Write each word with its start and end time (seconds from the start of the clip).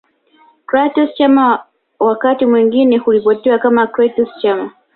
Clatous 0.65 1.13
Chama 1.13 1.63
wakati 1.99 2.45
mwingine 2.45 2.97
huripotiwa 2.97 3.59
kama 3.59 3.87
Cletus 3.87 4.29
Chama 4.41 4.71